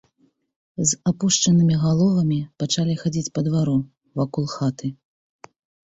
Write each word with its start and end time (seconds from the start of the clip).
З 0.91 0.97
апушчанымі 1.11 1.75
галовамі 1.85 2.39
пачалі 2.65 2.99
хадзіць 3.05 3.27
па 3.39 3.47
двару, 3.51 3.79
вакол 4.23 4.53
хаты. 4.59 4.97